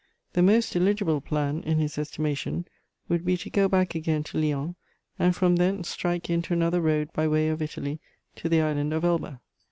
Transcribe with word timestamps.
The 0.33 0.41
most 0.41 0.75
eligible 0.75 1.21
plan 1.21 1.61
in 1.61 1.77
his 1.77 1.95
estimation 1.95 2.65
would 3.07 3.23
be 3.23 3.37
to 3.37 3.51
go 3.51 3.67
back 3.67 3.93
again 3.93 4.23
to 4.23 4.39
Lyons, 4.39 4.73
and 5.19 5.35
from 5.35 5.57
thence 5.57 5.89
strike 5.89 6.27
into 6.27 6.53
another 6.53 6.81
road 6.81 7.13
by 7.13 7.27
way 7.27 7.49
of 7.49 7.61
Italy 7.61 7.99
to 8.37 8.49
the 8.49 8.61
island 8.61 8.93
of 8.93 9.03
Elba. 9.05 9.41